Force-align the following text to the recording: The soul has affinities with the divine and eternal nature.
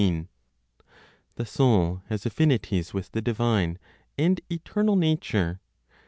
The 1.35 1.45
soul 1.45 2.01
has 2.07 2.25
affinities 2.25 2.91
with 2.91 3.11
the 3.11 3.21
divine 3.21 3.77
and 4.17 4.41
eternal 4.49 4.95
nature. 4.95 5.59